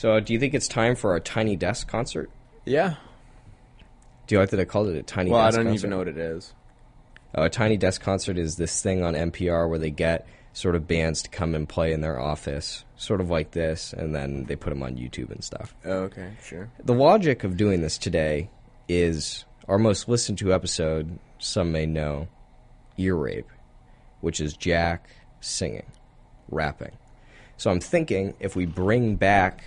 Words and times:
So, 0.00 0.14
uh, 0.14 0.20
do 0.20 0.32
you 0.32 0.40
think 0.40 0.54
it's 0.54 0.66
time 0.66 0.96
for 0.96 1.12
our 1.12 1.20
Tiny 1.20 1.56
Desk 1.56 1.86
concert? 1.86 2.30
Yeah. 2.64 2.94
Do 4.26 4.34
you 4.34 4.38
like 4.38 4.48
that 4.48 4.58
I 4.58 4.64
called 4.64 4.88
it 4.88 4.96
a 4.96 5.02
Tiny 5.02 5.30
Well, 5.30 5.42
I 5.42 5.50
don't 5.50 5.66
concert? 5.66 5.74
even 5.78 5.90
know 5.90 5.98
what 5.98 6.08
it 6.08 6.16
is. 6.16 6.54
Uh, 7.36 7.42
a 7.42 7.50
Tiny 7.50 7.76
Desk 7.76 8.00
concert 8.00 8.38
is 8.38 8.56
this 8.56 8.80
thing 8.80 9.04
on 9.04 9.12
NPR 9.12 9.68
where 9.68 9.78
they 9.78 9.90
get 9.90 10.26
sort 10.54 10.74
of 10.74 10.88
bands 10.88 11.20
to 11.24 11.28
come 11.28 11.54
and 11.54 11.68
play 11.68 11.92
in 11.92 12.00
their 12.00 12.18
office, 12.18 12.86
sort 12.96 13.20
of 13.20 13.28
like 13.28 13.50
this, 13.50 13.92
and 13.92 14.14
then 14.14 14.44
they 14.44 14.56
put 14.56 14.70
them 14.70 14.82
on 14.82 14.96
YouTube 14.96 15.30
and 15.32 15.44
stuff. 15.44 15.74
Oh, 15.84 16.04
okay, 16.04 16.32
sure. 16.42 16.70
The 16.82 16.94
logic 16.94 17.44
of 17.44 17.58
doing 17.58 17.82
this 17.82 17.98
today 17.98 18.48
is 18.88 19.44
our 19.68 19.76
most 19.76 20.08
listened 20.08 20.38
to 20.38 20.54
episode, 20.54 21.18
some 21.38 21.72
may 21.72 21.84
know, 21.84 22.26
Ear 22.96 23.16
Rape, 23.16 23.50
which 24.22 24.40
is 24.40 24.54
Jack 24.54 25.10
singing, 25.42 25.92
rapping. 26.48 26.96
So 27.58 27.70
I'm 27.70 27.80
thinking 27.80 28.32
if 28.40 28.56
we 28.56 28.64
bring 28.64 29.16
back 29.16 29.62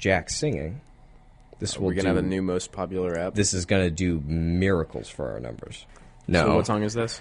Jack 0.00 0.30
singing, 0.30 0.80
this 1.60 1.78
will 1.78 1.86
We're 1.88 1.94
gonna 1.94 2.08
have 2.08 2.16
a 2.16 2.22
new 2.22 2.42
most 2.42 2.72
popular 2.72 3.16
app. 3.18 3.34
this 3.34 3.52
is 3.54 3.66
going 3.66 3.84
to 3.84 3.90
do 3.90 4.20
miracles 4.26 5.08
for 5.08 5.30
our 5.30 5.40
numbers. 5.40 5.86
No. 6.26 6.46
So 6.46 6.56
what 6.56 6.66
song 6.66 6.82
is 6.82 6.94
this? 6.94 7.20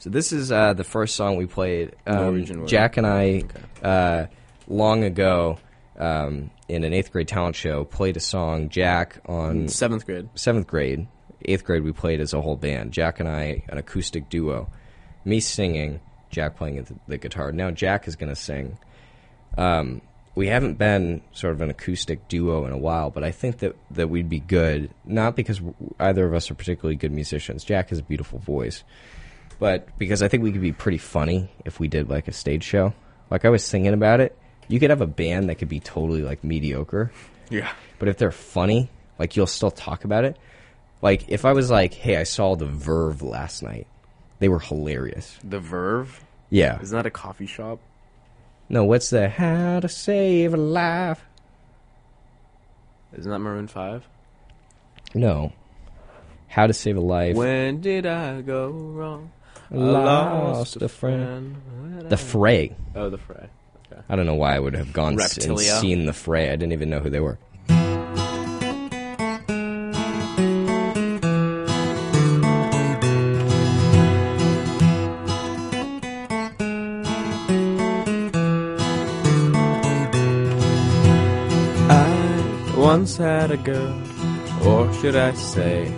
So 0.00 0.10
this 0.10 0.32
is 0.32 0.50
uh, 0.50 0.72
the 0.72 0.84
first 0.84 1.14
song 1.16 1.36
we 1.36 1.46
played. 1.46 1.94
Um, 2.06 2.66
Jack 2.66 2.96
and 2.96 3.06
I, 3.06 3.44
Okay. 3.44 3.60
uh, 3.82 4.26
long 4.66 5.04
ago, 5.04 5.58
um, 5.98 6.50
in 6.68 6.82
an 6.84 6.92
eighth 6.94 7.12
grade 7.12 7.28
talent 7.28 7.56
show, 7.56 7.84
played 7.84 8.16
a 8.16 8.20
song. 8.20 8.68
Jack 8.70 9.20
on 9.26 9.68
Seventh 9.68 10.04
grade. 10.06 10.28
seventh 10.34 10.66
grade, 10.66 11.06
eighth 11.44 11.64
grade, 11.64 11.84
we 11.84 11.92
played 11.92 12.20
as 12.20 12.32
a 12.32 12.40
whole 12.40 12.56
band. 12.56 12.92
Jack 12.92 13.20
and 13.20 13.28
I, 13.28 13.64
an 13.68 13.76
acoustic 13.78 14.28
duo. 14.30 14.68
Me 15.26 15.40
singing, 15.40 16.00
Jack 16.30 16.56
playing 16.56 16.82
the, 16.84 16.94
the 17.06 17.18
guitar. 17.18 17.52
Now 17.52 17.70
Jack 17.70 18.08
is 18.08 18.16
going 18.16 18.30
to 18.30 18.36
sing. 18.36 18.78
Um, 19.56 20.00
we 20.34 20.48
haven't 20.48 20.78
been 20.78 21.22
sort 21.32 21.52
of 21.54 21.60
an 21.60 21.70
acoustic 21.70 22.26
duo 22.28 22.64
in 22.66 22.72
a 22.72 22.78
while, 22.78 23.10
but 23.10 23.22
I 23.22 23.30
think 23.30 23.58
that, 23.58 23.76
that 23.92 24.10
we'd 24.10 24.28
be 24.28 24.40
good. 24.40 24.90
Not 25.04 25.36
because 25.36 25.60
either 26.00 26.26
of 26.26 26.34
us 26.34 26.50
are 26.50 26.54
particularly 26.54 26.96
good 26.96 27.12
musicians. 27.12 27.62
Jack 27.64 27.90
has 27.90 27.98
a 28.00 28.02
beautiful 28.02 28.38
voice, 28.40 28.82
but 29.58 29.96
because 29.98 30.22
I 30.22 30.28
think 30.28 30.42
we 30.42 30.50
could 30.52 30.60
be 30.60 30.72
pretty 30.72 30.98
funny 30.98 31.50
if 31.64 31.78
we 31.78 31.86
did 31.88 32.08
like 32.10 32.26
a 32.28 32.32
stage 32.32 32.64
show. 32.64 32.92
Like 33.30 33.44
I 33.44 33.48
was 33.48 33.68
thinking 33.70 33.94
about 33.94 34.20
it, 34.20 34.36
you 34.68 34.80
could 34.80 34.90
have 34.90 35.00
a 35.00 35.06
band 35.06 35.48
that 35.50 35.56
could 35.56 35.68
be 35.68 35.80
totally 35.80 36.22
like 36.22 36.42
mediocre, 36.42 37.12
Yeah. 37.50 37.70
but 37.98 38.08
if 38.08 38.18
they're 38.18 38.30
funny, 38.32 38.90
like 39.18 39.36
you'll 39.36 39.46
still 39.46 39.70
talk 39.70 40.04
about 40.04 40.24
it. 40.24 40.36
Like 41.02 41.28
if 41.28 41.44
I 41.44 41.52
was 41.52 41.70
like, 41.70 41.92
"Hey, 41.94 42.16
I 42.16 42.22
saw 42.24 42.56
the 42.56 42.64
Verve 42.66 43.22
last 43.22 43.62
night," 43.62 43.86
they 44.38 44.48
were 44.48 44.58
hilarious. 44.58 45.38
The 45.44 45.60
Verve. 45.60 46.24
Yeah. 46.50 46.80
Isn't 46.80 46.96
that 46.96 47.04
a 47.06 47.10
coffee 47.10 47.46
shop? 47.46 47.78
No, 48.68 48.84
what's 48.84 49.10
the 49.10 49.28
How 49.28 49.80
to 49.80 49.88
Save 49.88 50.54
a 50.54 50.56
Life? 50.56 51.22
Isn't 53.16 53.30
that 53.30 53.38
Maroon 53.38 53.68
Five? 53.68 54.06
No. 55.14 55.52
How 56.48 56.66
to 56.66 56.72
Save 56.72 56.96
a 56.96 57.00
Life. 57.00 57.36
When 57.36 57.80
did 57.80 58.06
I 58.06 58.40
go 58.40 58.68
wrong? 58.70 59.30
I 59.70 59.76
Lost 59.76 60.76
a 60.82 60.88
friend. 60.88 61.56
When 61.80 62.08
The 62.08 62.16
Fray. 62.16 62.74
Oh, 62.94 63.10
the 63.10 63.18
Fray. 63.18 63.48
Okay. 63.92 64.02
I 64.08 64.16
don't 64.16 64.26
know 64.26 64.34
why 64.34 64.54
I 64.56 64.58
would 64.58 64.74
have 64.74 64.92
gone 64.92 65.20
s- 65.20 65.38
and 65.38 65.58
seen 65.80 66.06
the 66.06 66.12
Fray. 66.12 66.48
I 66.50 66.56
didn't 66.56 66.72
even 66.72 66.90
know 66.90 67.00
who 67.00 67.10
they 67.10 67.20
were. 67.20 67.38
Once 82.84 83.16
had 83.16 83.50
a 83.50 83.56
girl, 83.56 83.98
or 84.62 84.92
should 84.92 85.16
I 85.16 85.32
say, 85.32 85.90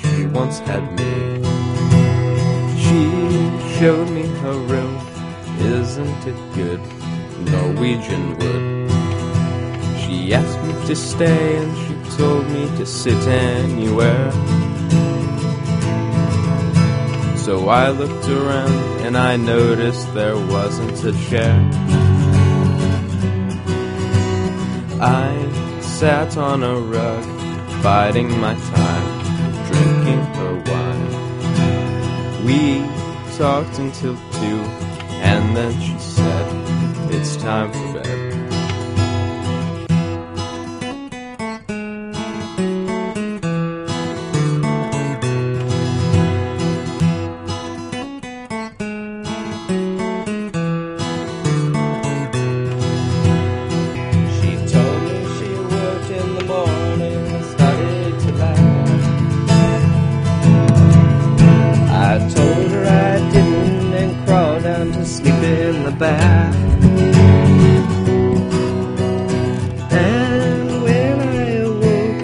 she 0.00 0.24
once 0.26 0.60
had 0.60 0.84
me. 0.96 1.42
She 2.84 3.00
showed 3.76 4.08
me 4.10 4.22
her 4.42 4.58
room, 4.72 4.94
isn't 5.58 6.26
it 6.28 6.38
good? 6.54 6.80
Norwegian 7.50 8.38
wood. 8.38 8.64
She 10.00 10.32
asked 10.32 10.62
me 10.62 10.72
to 10.86 10.94
stay 10.94 11.56
and 11.56 11.76
she 11.82 12.16
told 12.16 12.46
me 12.50 12.68
to 12.78 12.86
sit 12.86 13.20
anywhere. 13.26 14.30
So 17.36 17.68
I 17.68 17.90
looked 17.90 18.28
around 18.28 18.78
and 19.04 19.16
I 19.16 19.34
noticed 19.34 20.14
there 20.14 20.36
wasn't 20.36 21.02
a 21.02 21.12
chair. 21.28 21.58
I 25.00 25.47
sat 25.98 26.36
on 26.36 26.62
a 26.62 26.78
rug, 26.78 27.24
biding 27.82 28.30
my 28.38 28.54
time, 28.54 29.66
drinking 29.66 30.20
her 30.36 30.54
wine. 30.70 32.44
We 32.44 32.86
talked 33.36 33.80
until 33.80 34.14
two, 34.14 34.60
and 35.26 35.56
then 35.56 35.72
she 35.80 35.98
said, 35.98 37.10
It's 37.10 37.36
time 37.38 37.72
for 37.72 37.94
bed. 37.94 38.17
Bath. 65.98 66.54
And 69.90 70.82
when 70.84 71.20
I 71.20 71.50
awoke, 71.66 72.22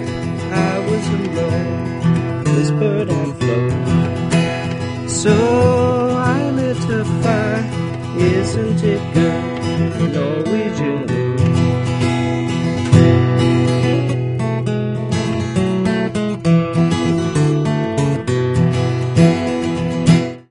I 0.53 0.79
was 0.87 1.05
alone, 1.19 2.43
whispered 2.55 3.09
and 3.09 3.31
flow. 3.37 3.69
So 5.07 5.35
I 6.17 6.49
lit 6.51 6.77
a 6.89 7.03
fire, 7.21 7.63
isn't 8.17 8.83
it 8.83 9.13
good? 9.13 9.45
Norwegian. 10.13 11.03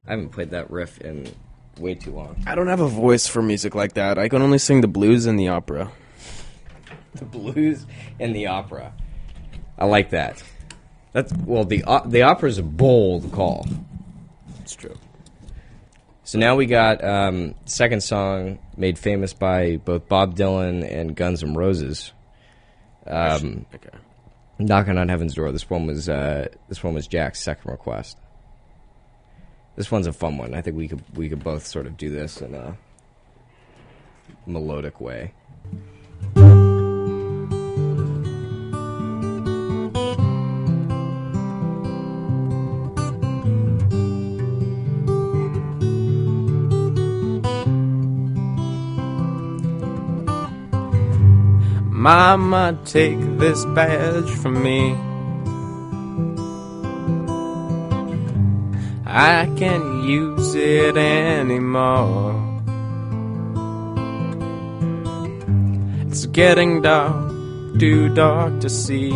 I 0.06 0.10
haven't 0.10 0.30
played 0.32 0.50
that 0.50 0.70
riff 0.70 1.00
in 1.00 1.26
way 1.78 1.94
too 1.94 2.12
long. 2.12 2.36
I 2.46 2.54
don't 2.54 2.68
have 2.68 2.80
a 2.80 2.88
voice 2.88 3.26
for 3.26 3.42
music 3.42 3.74
like 3.74 3.94
that. 3.94 4.18
I 4.18 4.28
can 4.28 4.42
only 4.42 4.58
sing 4.58 4.80
the 4.80 4.88
blues 4.88 5.26
and 5.26 5.38
the 5.38 5.48
opera. 5.48 5.90
The 7.14 7.24
blues 7.24 7.86
and 8.18 8.34
the 8.34 8.48
opera. 8.48 8.92
I 9.78 9.84
like 9.86 10.10
that. 10.10 10.42
That's 11.12 11.32
well, 11.46 11.64
the 11.64 11.84
o- 11.84 12.04
the 12.04 12.22
opera's 12.22 12.58
a 12.58 12.62
bold 12.64 13.30
call. 13.30 13.68
It's 14.62 14.74
true. 14.74 14.96
So 16.24 16.40
now 16.40 16.56
we 16.56 16.66
got 16.66 17.04
um, 17.04 17.54
second 17.66 18.02
song 18.02 18.58
made 18.76 18.98
famous 18.98 19.32
by 19.32 19.76
both 19.76 20.08
Bob 20.08 20.34
Dylan 20.34 20.82
and 20.92 21.14
Guns 21.14 21.44
N' 21.44 21.54
Roses. 21.54 22.12
Um, 23.06 23.66
Okay. 23.72 23.90
Knocking 24.58 24.98
on 24.98 25.08
Heaven's 25.08 25.34
Door. 25.34 25.52
This 25.52 25.70
one 25.70 25.86
was 25.86 26.08
uh, 26.08 26.48
this 26.68 26.82
one 26.82 26.94
was 26.94 27.06
Jack's 27.06 27.40
second 27.40 27.70
request. 27.70 28.16
This 29.76 29.90
one's 29.90 30.06
a 30.06 30.12
fun 30.12 30.38
one. 30.38 30.54
I 30.54 30.60
think 30.60 30.76
we 30.76 30.88
could 30.88 31.02
we 31.16 31.28
could 31.28 31.42
both 31.42 31.66
sort 31.66 31.86
of 31.86 31.96
do 31.96 32.08
this 32.10 32.40
in 32.40 32.54
a 32.54 32.76
melodic 34.46 35.00
way. 35.00 35.32
Mama, 51.90 52.78
take 52.84 53.18
this 53.38 53.64
badge 53.64 54.30
from 54.30 54.62
me. 54.62 54.94
I 59.16 59.48
can't 59.56 60.02
use 60.02 60.56
it 60.56 60.96
anymore. 60.96 62.34
It's 66.08 66.26
getting 66.26 66.82
dark, 66.82 67.30
too 67.78 68.08
dark 68.12 68.58
to 68.60 68.68
see. 68.68 69.12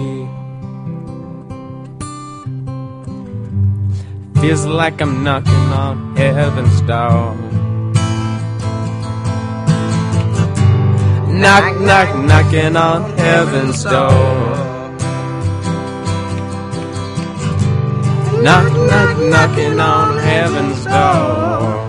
Feels 4.41 4.67
like 4.67 5.01
I'm 5.01 5.25
knocking 5.25 5.73
on 5.85 6.17
heaven's 6.17 6.81
door. 6.83 7.37
knock, 11.39 11.81
knock, 11.81 12.17
knocking 12.25 12.77
on 12.77 13.03
heaven's 13.19 13.83
door. 13.85 14.69
Knock, 18.43 18.73
knock, 18.73 19.08
knocking 19.19 19.81
on 19.81 20.17
heaven's 20.19 20.85
door. 20.85 21.89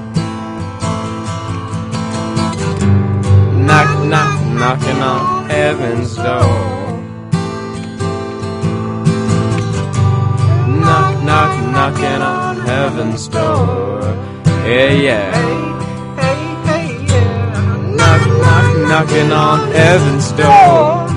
Knock, 3.65 4.05
knock, 4.07 4.41
knocking 4.53 5.01
on 5.01 5.49
heaven's 5.49 6.15
door. 6.15 6.89
Knock, 10.81 11.23
knock, 11.23 11.71
knocking 11.71 12.21
on 12.21 12.55
heaven's 12.61 13.27
door. 13.27 14.01
Yeah, 14.65 14.91
yeah. 14.91 15.31
Knock, 17.95 18.21
knock, 18.41 18.87
knocking 18.89 19.31
on 19.31 19.71
heaven's 19.71 20.31
door. 20.31 21.07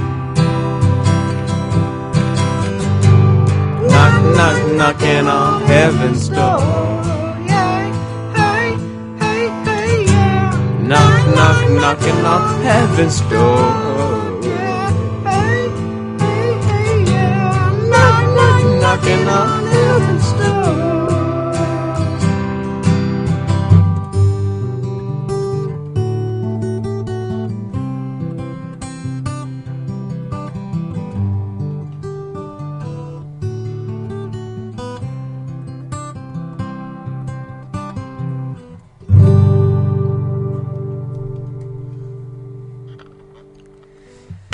Knock, 3.88 4.36
knock, 4.36 4.61
knocking 4.82 5.28
on 5.28 5.62
heaven's 5.62 6.28
door. 6.28 6.58
Yeah, 7.46 7.86
hey, 8.34 8.74
hey, 9.22 9.42
hey, 9.66 10.04
yeah. 10.06 10.50
Knock, 10.90 11.20
knock, 11.36 11.70
knocking 11.70 12.24
on 12.34 12.62
heaven's 12.64 13.20
door. 13.30 13.62
Yeah, 14.42 14.90
hey, 15.28 15.68
hey, 16.22 16.48
hey, 16.68 17.04
yeah. 17.12 17.70
Knock, 17.92 18.22
knock, 18.36 18.62
knocking 18.82 19.28
on 19.28 19.66
heaven's 19.66 20.32
door. 20.32 20.41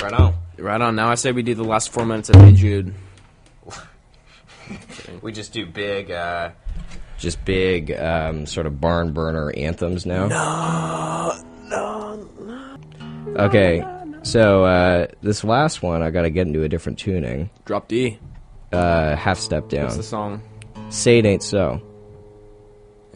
Right 0.09 0.19
on. 0.19 0.33
Right 0.57 0.81
on. 0.81 0.95
Now 0.95 1.09
I 1.09 1.15
say 1.15 1.31
we 1.31 1.43
do 1.43 1.53
the 1.53 1.63
last 1.63 1.91
four 1.91 2.03
minutes 2.03 2.29
of 2.29 2.35
Hey 2.37 2.53
Jude. 2.53 2.95
We 5.21 5.31
just 5.31 5.53
do 5.53 5.65
big, 5.65 6.11
uh, 6.11 6.51
just 7.17 7.43
big, 7.43 7.91
um, 7.91 8.45
sort 8.45 8.67
of 8.67 8.79
barn 8.79 9.11
burner 9.13 9.51
anthems 9.57 10.05
now. 10.05 10.27
No, 10.27 11.43
no, 11.63 12.29
no. 12.39 12.77
Okay, 13.45 13.83
so 14.21 14.63
uh, 14.65 15.07
this 15.21 15.43
last 15.43 15.81
one, 15.81 16.03
I 16.03 16.11
got 16.11 16.21
to 16.21 16.29
get 16.29 16.45
into 16.45 16.61
a 16.63 16.69
different 16.69 16.99
tuning. 16.99 17.49
Drop 17.65 17.87
D. 17.87 18.19
Uh, 18.71 19.15
half 19.15 19.39
step 19.39 19.63
What's 19.63 19.73
down. 19.73 19.97
the 19.97 20.03
song? 20.03 20.41
Say 20.89 21.17
it 21.17 21.25
ain't 21.25 21.43
so. 21.43 21.81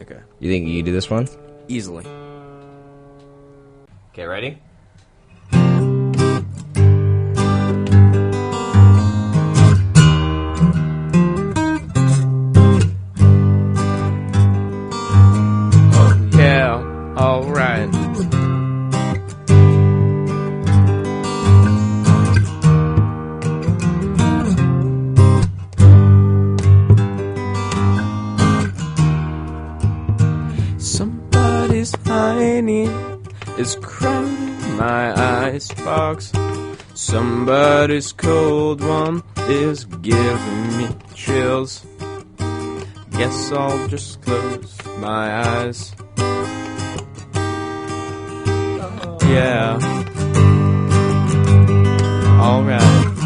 Okay. 0.02 0.18
You 0.40 0.50
think 0.50 0.66
you 0.66 0.82
do 0.82 0.92
this 0.92 1.08
one? 1.08 1.28
Easily. 1.68 2.04
Okay, 4.12 4.26
ready? 4.26 4.58
Tiny 32.54 32.84
is 33.58 33.76
crowding 33.82 34.76
my 34.76 35.04
icebox. 35.46 36.32
Somebody's 36.94 38.12
cold 38.12 38.80
one 38.80 39.24
is 39.48 39.84
giving 39.84 40.76
me 40.78 40.88
chills. 41.14 41.84
Guess 43.10 43.52
I'll 43.52 43.88
just 43.88 44.22
close 44.22 44.72
my 44.98 45.24
eyes. 45.56 45.94
Yeah. 49.34 49.78
Alright. 52.40 53.16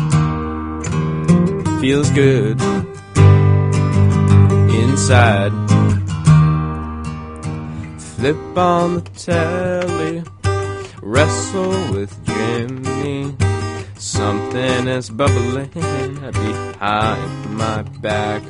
Feels 1.81 2.11
good. 2.11 2.59
Inside. 4.83 5.58
Flip 8.19 8.59
on 8.59 8.95
the 8.95 9.01
telly. 9.15 10.25
Wrestle 11.03 11.71
with 11.93 12.13
Jimmy. 12.27 13.37
Something 13.97 14.89
is 14.89 15.09
bubbling 15.09 15.69
behind 15.69 17.57
my 17.57 17.83
back. 18.03 18.43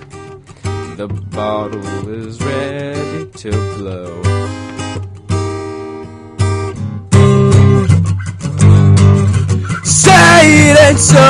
The 0.97 1.06
bottle 1.06 2.09
is 2.09 2.41
ready 2.41 3.26
to 3.26 3.50
blow. 3.76 4.23
Say 9.85 10.71
it 10.71 10.81
ain't 10.81 10.99
so. 10.99 11.21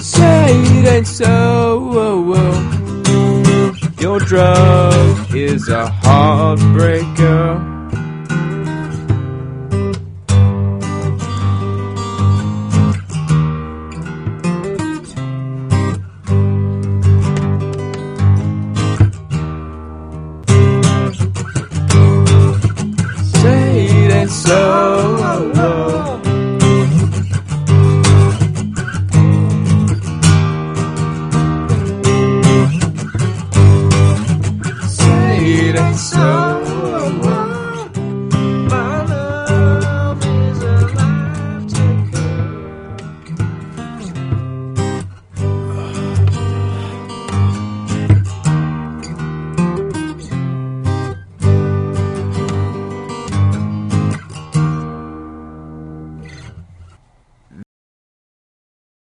Say 0.00 0.54
it 0.54 0.86
ain't 0.86 1.06
so. 1.08 2.57
Drug 4.18 5.34
is 5.34 5.68
a 5.68 5.86
heartbreaker. 6.02 7.67